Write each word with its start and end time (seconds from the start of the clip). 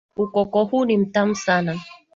Ukoko 0.15 0.63
huu 0.65 0.85
ni 0.85 0.97
mtamu 0.97 1.35
sana. 1.35 1.79